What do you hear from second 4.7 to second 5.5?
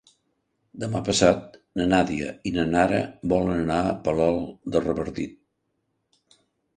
de Revardit.